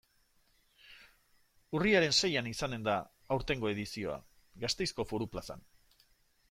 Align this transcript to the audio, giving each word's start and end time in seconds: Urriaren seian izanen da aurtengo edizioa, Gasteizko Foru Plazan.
Urriaren 1.79 2.15
seian 2.21 2.49
izanen 2.53 2.89
da 2.89 2.97
aurtengo 3.37 3.73
edizioa, 3.77 4.19
Gasteizko 4.67 5.11
Foru 5.13 5.31
Plazan. 5.37 5.67